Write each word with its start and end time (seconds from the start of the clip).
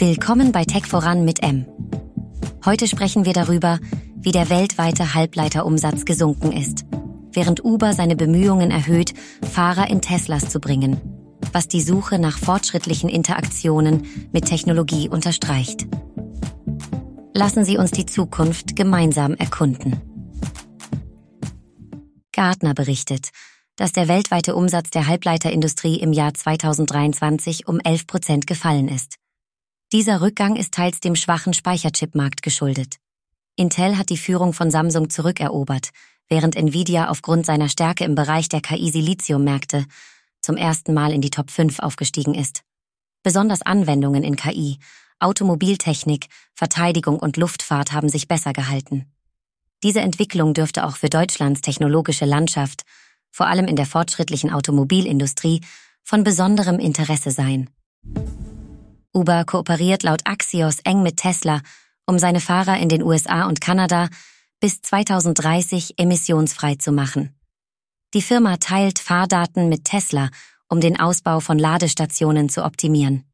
Willkommen 0.00 0.52
bei 0.52 0.64
Tech 0.64 0.86
voran 0.86 1.24
mit 1.24 1.42
M. 1.42 1.66
Heute 2.64 2.86
sprechen 2.86 3.24
wir 3.24 3.32
darüber, 3.32 3.80
wie 4.14 4.30
der 4.30 4.48
weltweite 4.48 5.14
Halbleiterumsatz 5.14 6.04
gesunken 6.04 6.52
ist, 6.52 6.84
während 7.32 7.64
Uber 7.64 7.92
seine 7.94 8.14
Bemühungen 8.14 8.70
erhöht, 8.70 9.12
Fahrer 9.42 9.90
in 9.90 10.00
Teslas 10.00 10.50
zu 10.50 10.60
bringen, 10.60 11.00
was 11.52 11.66
die 11.66 11.80
Suche 11.80 12.20
nach 12.20 12.38
fortschrittlichen 12.38 13.08
Interaktionen 13.08 14.06
mit 14.30 14.44
Technologie 14.44 15.08
unterstreicht. 15.08 15.88
Lassen 17.34 17.64
Sie 17.64 17.76
uns 17.76 17.90
die 17.90 18.06
Zukunft 18.06 18.76
gemeinsam 18.76 19.34
erkunden. 19.34 19.96
Gartner 22.30 22.74
berichtet, 22.74 23.30
dass 23.74 23.90
der 23.90 24.06
weltweite 24.06 24.54
Umsatz 24.54 24.90
der 24.90 25.08
Halbleiterindustrie 25.08 25.96
im 25.96 26.12
Jahr 26.12 26.34
2023 26.34 27.66
um 27.66 27.80
11 27.80 28.06
Prozent 28.06 28.46
gefallen 28.46 28.86
ist. 28.86 29.18
Dieser 29.90 30.20
Rückgang 30.20 30.56
ist 30.56 30.74
teils 30.74 31.00
dem 31.00 31.16
schwachen 31.16 31.54
Speicherchipmarkt 31.54 32.42
geschuldet. 32.42 32.96
Intel 33.56 33.96
hat 33.96 34.10
die 34.10 34.18
Führung 34.18 34.52
von 34.52 34.70
Samsung 34.70 35.08
zurückerobert, 35.08 35.90
während 36.28 36.56
Nvidia 36.56 37.08
aufgrund 37.08 37.46
seiner 37.46 37.70
Stärke 37.70 38.04
im 38.04 38.14
Bereich 38.14 38.50
der 38.50 38.60
KI-Siliziummärkte 38.60 39.86
zum 40.42 40.58
ersten 40.58 40.92
Mal 40.92 41.12
in 41.12 41.22
die 41.22 41.30
Top 41.30 41.50
5 41.50 41.78
aufgestiegen 41.78 42.34
ist. 42.34 42.64
Besonders 43.22 43.62
Anwendungen 43.62 44.22
in 44.24 44.36
KI, 44.36 44.78
Automobiltechnik, 45.20 46.26
Verteidigung 46.54 47.18
und 47.18 47.38
Luftfahrt 47.38 47.92
haben 47.92 48.10
sich 48.10 48.28
besser 48.28 48.52
gehalten. 48.52 49.06
Diese 49.82 50.00
Entwicklung 50.00 50.52
dürfte 50.52 50.84
auch 50.84 50.96
für 50.96 51.08
Deutschlands 51.08 51.62
technologische 51.62 52.26
Landschaft, 52.26 52.82
vor 53.30 53.46
allem 53.46 53.66
in 53.66 53.76
der 53.76 53.86
fortschrittlichen 53.86 54.50
Automobilindustrie, 54.50 55.62
von 56.04 56.24
besonderem 56.24 56.78
Interesse 56.78 57.30
sein. 57.30 57.70
Uber 59.14 59.44
kooperiert 59.44 60.02
laut 60.02 60.20
Axios 60.24 60.80
eng 60.80 61.02
mit 61.02 61.16
Tesla, 61.16 61.60
um 62.06 62.18
seine 62.18 62.40
Fahrer 62.40 62.78
in 62.78 62.88
den 62.88 63.02
USA 63.02 63.46
und 63.46 63.60
Kanada 63.60 64.08
bis 64.60 64.82
2030 64.82 65.98
emissionsfrei 65.98 66.74
zu 66.76 66.92
machen. 66.92 67.34
Die 68.14 68.22
Firma 68.22 68.56
teilt 68.56 68.98
Fahrdaten 68.98 69.68
mit 69.68 69.84
Tesla, 69.84 70.30
um 70.68 70.80
den 70.80 70.98
Ausbau 70.98 71.40
von 71.40 71.58
Ladestationen 71.58 72.48
zu 72.48 72.64
optimieren. 72.64 73.24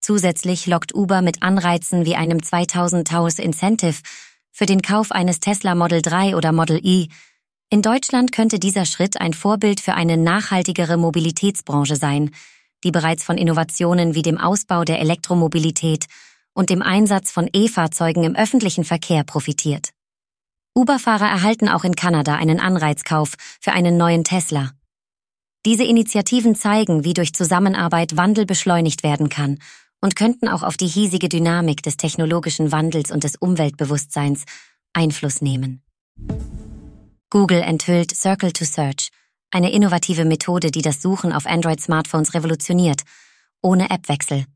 Zusätzlich 0.00 0.66
lockt 0.66 0.94
Uber 0.94 1.22
mit 1.22 1.42
Anreizen 1.42 2.04
wie 2.04 2.16
einem 2.16 2.42
2000 2.42 3.06
Taus 3.06 3.38
Incentive 3.38 4.00
für 4.50 4.66
den 4.66 4.82
Kauf 4.82 5.12
eines 5.12 5.38
Tesla 5.38 5.74
Model 5.74 6.02
3 6.02 6.36
oder 6.36 6.52
Model 6.52 6.80
E. 6.82 7.06
In 7.70 7.82
Deutschland 7.82 8.32
könnte 8.32 8.58
dieser 8.58 8.84
Schritt 8.84 9.20
ein 9.20 9.32
Vorbild 9.32 9.80
für 9.80 9.94
eine 9.94 10.16
nachhaltigere 10.16 10.96
Mobilitätsbranche 10.96 11.96
sein, 11.96 12.32
die 12.84 12.90
bereits 12.90 13.24
von 13.24 13.38
Innovationen 13.38 14.14
wie 14.14 14.22
dem 14.22 14.38
Ausbau 14.38 14.84
der 14.84 15.00
Elektromobilität 15.00 16.06
und 16.54 16.70
dem 16.70 16.82
Einsatz 16.82 17.30
von 17.30 17.48
E-Fahrzeugen 17.52 18.24
im 18.24 18.36
öffentlichen 18.36 18.84
Verkehr 18.84 19.24
profitiert. 19.24 19.90
Uber-Fahrer 20.74 21.26
erhalten 21.26 21.68
auch 21.68 21.84
in 21.84 21.96
Kanada 21.96 22.36
einen 22.36 22.60
Anreizkauf 22.60 23.34
für 23.60 23.72
einen 23.72 23.96
neuen 23.96 24.24
Tesla. 24.24 24.72
Diese 25.64 25.84
Initiativen 25.84 26.54
zeigen, 26.54 27.04
wie 27.04 27.14
durch 27.14 27.34
Zusammenarbeit 27.34 28.16
Wandel 28.16 28.46
beschleunigt 28.46 29.02
werden 29.02 29.28
kann 29.28 29.58
und 30.00 30.16
könnten 30.16 30.48
auch 30.48 30.62
auf 30.62 30.76
die 30.76 30.88
hiesige 30.88 31.28
Dynamik 31.28 31.82
des 31.82 31.96
technologischen 31.96 32.72
Wandels 32.72 33.10
und 33.10 33.22
des 33.22 33.36
Umweltbewusstseins 33.36 34.44
Einfluss 34.92 35.40
nehmen. 35.40 35.82
Google 37.30 37.60
enthüllt 37.60 38.14
Circle 38.14 38.52
to 38.52 38.64
Search, 38.64 39.10
eine 39.52 39.70
innovative 39.70 40.24
Methode, 40.24 40.70
die 40.70 40.82
das 40.82 41.02
Suchen 41.02 41.32
auf 41.32 41.46
Android-Smartphones 41.46 42.34
revolutioniert, 42.34 43.02
ohne 43.60 43.90
Appwechsel. 43.90 44.46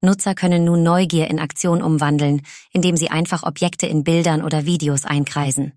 Nutzer 0.00 0.34
können 0.34 0.64
nun 0.64 0.82
Neugier 0.82 1.28
in 1.28 1.40
Aktion 1.40 1.82
umwandeln, 1.82 2.42
indem 2.72 2.96
sie 2.96 3.10
einfach 3.10 3.42
Objekte 3.42 3.86
in 3.86 4.04
Bildern 4.04 4.42
oder 4.42 4.64
Videos 4.64 5.04
einkreisen. 5.04 5.72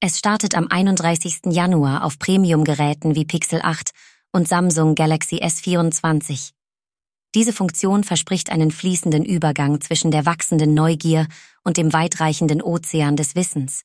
Es 0.00 0.18
startet 0.18 0.56
am 0.56 0.66
31. 0.68 1.52
Januar 1.52 2.04
auf 2.04 2.18
Premium-Geräten 2.18 3.14
wie 3.14 3.24
Pixel 3.24 3.60
8 3.62 3.90
und 4.32 4.48
Samsung 4.48 4.94
Galaxy 4.96 5.36
S24. 5.36 6.52
Diese 7.34 7.52
Funktion 7.52 8.02
verspricht 8.02 8.50
einen 8.50 8.72
fließenden 8.72 9.24
Übergang 9.24 9.80
zwischen 9.80 10.10
der 10.10 10.26
wachsenden 10.26 10.74
Neugier 10.74 11.28
und 11.62 11.76
dem 11.76 11.92
weitreichenden 11.92 12.60
Ozean 12.60 13.16
des 13.16 13.36
Wissens 13.36 13.84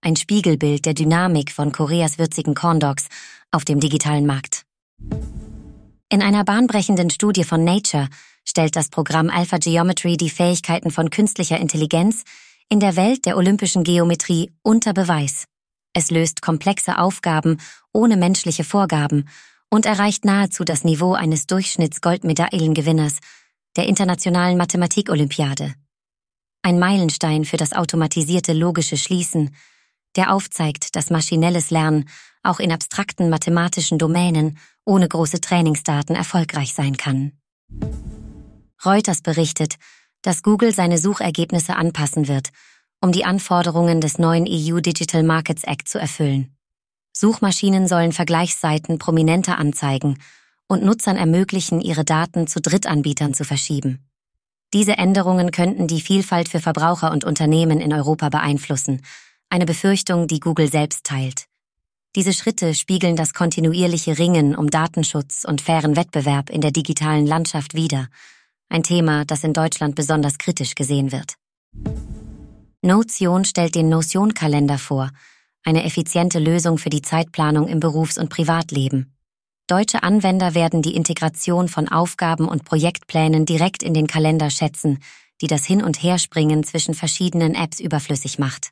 ein 0.00 0.16
Spiegelbild 0.16 0.86
der 0.86 0.94
Dynamik 0.94 1.50
von 1.52 1.72
Koreas 1.72 2.18
würzigen 2.18 2.54
Corndogs 2.54 3.08
auf 3.50 3.64
dem 3.64 3.80
digitalen 3.80 4.26
Markt. 4.26 4.64
In 6.10 6.22
einer 6.22 6.44
bahnbrechenden 6.44 7.10
Studie 7.10 7.44
von 7.44 7.64
Nature 7.64 8.08
stellt 8.44 8.76
das 8.76 8.88
Programm 8.88 9.28
Alpha 9.28 9.58
Geometry 9.58 10.16
die 10.16 10.30
Fähigkeiten 10.30 10.90
von 10.90 11.10
künstlicher 11.10 11.58
Intelligenz 11.58 12.24
in 12.68 12.80
der 12.80 12.96
Welt 12.96 13.26
der 13.26 13.36
olympischen 13.36 13.84
Geometrie 13.84 14.50
unter 14.62 14.92
Beweis. 14.92 15.44
Es 15.92 16.10
löst 16.10 16.42
komplexe 16.42 16.98
Aufgaben 16.98 17.58
ohne 17.92 18.16
menschliche 18.16 18.64
Vorgaben 18.64 19.28
und 19.70 19.84
erreicht 19.84 20.24
nahezu 20.24 20.64
das 20.64 20.84
Niveau 20.84 21.14
eines 21.14 21.46
Durchschnitts-Goldmedaillengewinners 21.46 23.18
der 23.76 23.86
Internationalen 23.86 24.56
Mathematik-Olympiade. 24.56 25.74
Ein 26.62 26.78
Meilenstein 26.78 27.44
für 27.44 27.56
das 27.56 27.72
automatisierte 27.72 28.52
logische 28.52 28.96
Schließen 28.96 29.54
der 30.16 30.32
aufzeigt, 30.32 30.96
dass 30.96 31.10
maschinelles 31.10 31.70
Lernen 31.70 32.08
auch 32.42 32.60
in 32.60 32.72
abstrakten 32.72 33.30
mathematischen 33.30 33.98
Domänen 33.98 34.58
ohne 34.84 35.08
große 35.08 35.40
Trainingsdaten 35.40 36.16
erfolgreich 36.16 36.74
sein 36.74 36.96
kann. 36.96 37.32
Reuters 38.84 39.20
berichtet, 39.20 39.76
dass 40.22 40.42
Google 40.42 40.74
seine 40.74 40.98
Suchergebnisse 40.98 41.76
anpassen 41.76 42.28
wird, 42.28 42.50
um 43.00 43.12
die 43.12 43.24
Anforderungen 43.24 44.00
des 44.00 44.18
neuen 44.18 44.46
EU 44.48 44.80
Digital 44.80 45.22
Markets 45.22 45.64
Act 45.64 45.88
zu 45.88 45.98
erfüllen. 45.98 46.56
Suchmaschinen 47.12 47.88
sollen 47.88 48.12
Vergleichsseiten 48.12 48.98
prominenter 48.98 49.58
anzeigen 49.58 50.18
und 50.68 50.84
Nutzern 50.84 51.16
ermöglichen, 51.16 51.80
ihre 51.80 52.04
Daten 52.04 52.46
zu 52.46 52.60
Drittanbietern 52.60 53.34
zu 53.34 53.44
verschieben. 53.44 54.04
Diese 54.74 54.98
Änderungen 54.98 55.50
könnten 55.50 55.86
die 55.86 56.00
Vielfalt 56.00 56.48
für 56.48 56.60
Verbraucher 56.60 57.10
und 57.10 57.24
Unternehmen 57.24 57.80
in 57.80 57.92
Europa 57.92 58.28
beeinflussen 58.28 59.02
eine 59.50 59.66
Befürchtung, 59.66 60.26
die 60.26 60.40
Google 60.40 60.70
selbst 60.70 61.04
teilt. 61.04 61.46
Diese 62.16 62.32
Schritte 62.32 62.74
spiegeln 62.74 63.16
das 63.16 63.34
kontinuierliche 63.34 64.18
Ringen 64.18 64.54
um 64.56 64.70
Datenschutz 64.70 65.44
und 65.44 65.60
fairen 65.60 65.96
Wettbewerb 65.96 66.50
in 66.50 66.60
der 66.60 66.70
digitalen 66.70 67.26
Landschaft 67.26 67.74
wider, 67.74 68.08
ein 68.68 68.82
Thema, 68.82 69.24
das 69.24 69.44
in 69.44 69.52
Deutschland 69.52 69.94
besonders 69.94 70.38
kritisch 70.38 70.74
gesehen 70.74 71.12
wird. 71.12 71.34
Notion 72.82 73.44
stellt 73.44 73.74
den 73.74 73.88
Notion-Kalender 73.88 74.78
vor, 74.78 75.10
eine 75.64 75.84
effiziente 75.84 76.38
Lösung 76.38 76.78
für 76.78 76.90
die 76.90 77.02
Zeitplanung 77.02 77.68
im 77.68 77.80
Berufs- 77.80 78.18
und 78.18 78.30
Privatleben. 78.30 79.14
Deutsche 79.66 80.02
Anwender 80.02 80.54
werden 80.54 80.80
die 80.80 80.94
Integration 80.94 81.68
von 81.68 81.88
Aufgaben 81.88 82.48
und 82.48 82.64
Projektplänen 82.64 83.44
direkt 83.44 83.82
in 83.82 83.92
den 83.92 84.06
Kalender 84.06 84.48
schätzen, 84.48 84.98
die 85.42 85.46
das 85.46 85.66
Hin- 85.66 85.84
und 85.84 86.02
Herspringen 86.02 86.64
zwischen 86.64 86.94
verschiedenen 86.94 87.54
Apps 87.54 87.80
überflüssig 87.80 88.38
macht. 88.38 88.70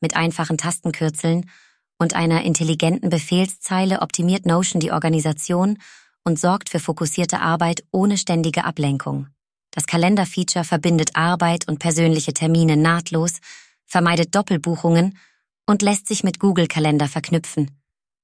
Mit 0.00 0.16
einfachen 0.16 0.58
Tastenkürzeln 0.58 1.50
und 1.98 2.14
einer 2.14 2.42
intelligenten 2.42 3.10
Befehlszeile 3.10 4.02
optimiert 4.02 4.46
Notion 4.46 4.80
die 4.80 4.92
Organisation 4.92 5.78
und 6.24 6.38
sorgt 6.38 6.68
für 6.68 6.80
fokussierte 6.80 7.40
Arbeit 7.40 7.84
ohne 7.92 8.18
ständige 8.18 8.64
Ablenkung. 8.64 9.28
Das 9.70 9.86
Kalenderfeature 9.86 10.64
verbindet 10.64 11.10
Arbeit 11.14 11.68
und 11.68 11.78
persönliche 11.78 12.32
Termine 12.32 12.76
nahtlos, 12.76 13.40
vermeidet 13.84 14.34
Doppelbuchungen 14.34 15.18
und 15.66 15.82
lässt 15.82 16.08
sich 16.08 16.24
mit 16.24 16.40
Google 16.40 16.66
Kalender 16.66 17.08
verknüpfen. 17.08 17.70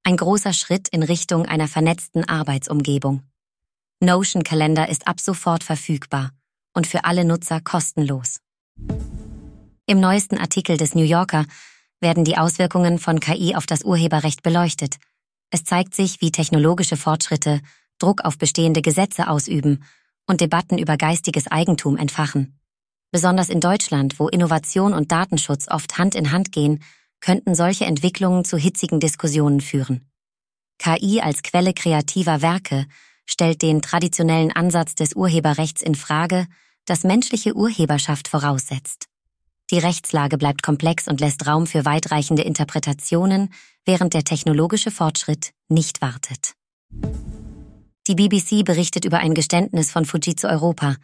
Ein 0.03 0.17
großer 0.17 0.53
Schritt 0.53 0.89
in 0.89 1.03
Richtung 1.03 1.45
einer 1.45 1.67
vernetzten 1.67 2.27
Arbeitsumgebung. 2.27 3.23
Notion 3.99 4.43
Kalender 4.43 4.89
ist 4.89 5.07
ab 5.07 5.21
sofort 5.21 5.63
verfügbar 5.63 6.31
und 6.73 6.87
für 6.87 7.05
alle 7.05 7.23
Nutzer 7.23 7.61
kostenlos. 7.61 8.39
Im 9.85 9.99
neuesten 9.99 10.37
Artikel 10.37 10.77
des 10.77 10.95
New 10.95 11.03
Yorker 11.03 11.45
werden 11.99 12.23
die 12.23 12.37
Auswirkungen 12.37 12.99
von 12.99 13.19
KI 13.19 13.55
auf 13.55 13.65
das 13.65 13.83
Urheberrecht 13.83 14.41
beleuchtet. 14.41 14.95
Es 15.49 15.65
zeigt 15.65 15.93
sich, 15.93 16.21
wie 16.21 16.31
technologische 16.31 16.95
Fortschritte 16.95 17.59
Druck 17.99 18.21
auf 18.21 18.37
bestehende 18.37 18.81
Gesetze 18.81 19.27
ausüben 19.27 19.83
und 20.25 20.39
Debatten 20.39 20.77
über 20.77 20.95
geistiges 20.95 21.47
Eigentum 21.47 21.97
entfachen. 21.97 22.57
Besonders 23.11 23.49
in 23.49 23.59
Deutschland, 23.59 24.19
wo 24.19 24.29
Innovation 24.29 24.93
und 24.93 25.11
Datenschutz 25.11 25.67
oft 25.67 25.97
Hand 25.97 26.15
in 26.15 26.31
Hand 26.31 26.53
gehen, 26.53 26.81
könnten 27.19 27.53
solche 27.53 27.85
Entwicklungen 27.85 28.45
zu 28.45 28.57
hitzigen 28.57 29.01
Diskussionen 29.01 29.59
führen. 29.59 30.09
KI 30.79 31.19
als 31.21 31.43
Quelle 31.43 31.73
kreativer 31.73 32.41
Werke 32.41 32.85
stellt 33.25 33.61
den 33.61 33.81
traditionellen 33.81 34.53
Ansatz 34.53 34.95
des 34.95 35.13
Urheberrechts 35.13 35.81
in 35.81 35.95
Frage, 35.95 36.47
das 36.85 37.03
menschliche 37.03 37.53
Urheberschaft 37.53 38.29
voraussetzt. 38.29 39.09
Die 39.73 39.79
Rechtslage 39.79 40.37
bleibt 40.37 40.61
komplex 40.61 41.07
und 41.07 41.19
lässt 41.19 41.47
Raum 41.47 41.65
für 41.65 41.83
weitreichende 41.83 42.43
Interpretationen, 42.43 43.51
während 43.85 44.13
der 44.13 44.23
technologische 44.23 44.91
Fortschritt 44.91 45.49
nicht 45.67 45.99
wartet. 45.99 46.53
Die 48.05 48.13
BBC 48.13 48.63
berichtet 48.63 49.03
über 49.03 49.17
ein 49.17 49.33
Geständnis 49.33 49.89
von 49.89 50.05
Fujitsu 50.05 50.47
Europa. 50.47 50.97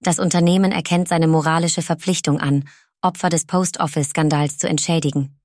Das 0.00 0.18
Unternehmen 0.18 0.72
erkennt 0.72 1.06
seine 1.06 1.28
moralische 1.28 1.80
Verpflichtung 1.80 2.40
an, 2.40 2.68
Opfer 3.02 3.28
des 3.28 3.44
Post-Office-Skandals 3.46 4.58
zu 4.58 4.68
entschädigen. 4.68 5.38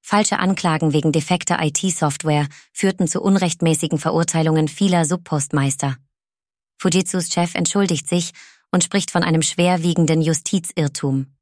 Falsche 0.00 0.38
Anklagen 0.38 0.94
wegen 0.94 1.12
defekter 1.12 1.58
IT-Software 1.60 2.48
führten 2.72 3.08
zu 3.08 3.20
unrechtmäßigen 3.20 3.98
Verurteilungen 3.98 4.68
vieler 4.68 5.04
Subpostmeister. 5.04 5.98
Fujitsus 6.78 7.30
Chef 7.30 7.54
entschuldigt 7.54 8.08
sich 8.08 8.32
und 8.72 8.82
spricht 8.82 9.10
von 9.10 9.22
einem 9.22 9.42
schwerwiegenden 9.42 10.22
Justizirrtum. 10.22 11.35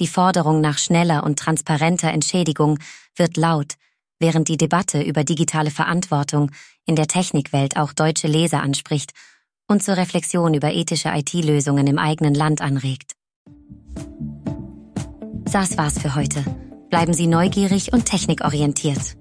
Die 0.00 0.06
Forderung 0.06 0.60
nach 0.60 0.78
schneller 0.78 1.24
und 1.24 1.38
transparenter 1.38 2.12
Entschädigung 2.12 2.78
wird 3.16 3.36
laut, 3.36 3.74
während 4.20 4.48
die 4.48 4.56
Debatte 4.56 5.02
über 5.02 5.24
digitale 5.24 5.70
Verantwortung 5.70 6.50
in 6.86 6.96
der 6.96 7.08
Technikwelt 7.08 7.76
auch 7.76 7.92
deutsche 7.92 8.28
Leser 8.28 8.62
anspricht 8.62 9.12
und 9.66 9.82
zur 9.82 9.96
Reflexion 9.96 10.54
über 10.54 10.72
ethische 10.72 11.10
IT-Lösungen 11.10 11.86
im 11.86 11.98
eigenen 11.98 12.34
Land 12.34 12.60
anregt. 12.60 13.12
Das 15.44 15.76
war's 15.76 15.98
für 15.98 16.14
heute. 16.14 16.44
Bleiben 16.90 17.12
Sie 17.12 17.26
neugierig 17.26 17.92
und 17.92 18.06
technikorientiert. 18.06 19.17